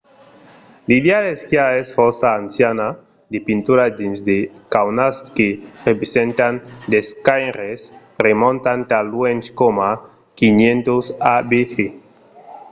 l'idèa 0.87 1.19
d'esquiar 1.25 1.69
es 1.81 1.89
fòrça 1.97 2.27
anciana— 2.41 2.87
de 3.31 3.39
pinturas 3.47 3.91
dins 4.01 4.19
de 4.29 4.37
caunas 4.73 5.15
que 5.37 5.47
representan 5.89 6.53
d'esquaires 6.91 7.81
remontan 8.25 8.79
tan 8.89 9.03
luènh 9.13 9.43
coma 9.59 9.91
5000 10.39 11.07
abc! 11.37 11.75